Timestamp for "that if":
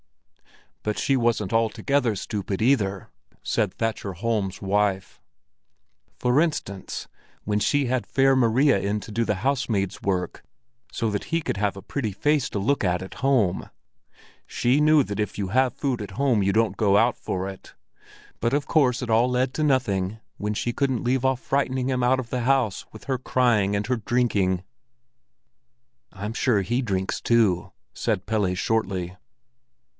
15.03-15.37